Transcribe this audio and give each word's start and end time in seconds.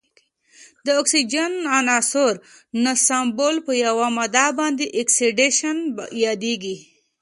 د 0.85 0.87
اکسیجن 1.01 1.51
عنصر 1.77 2.33
نصبول 2.83 3.55
په 3.65 3.71
یوه 3.85 4.07
ماده 4.17 4.45
باندې 4.59 4.85
اکسیدیشن 5.01 5.77
یادیږي. 6.25 6.75